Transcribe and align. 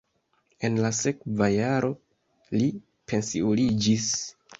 En 0.69 0.77
la 0.85 0.89
sekva 0.99 1.49
jaro 1.55 1.91
li 2.57 2.65
pensiuliĝis. 3.13 4.09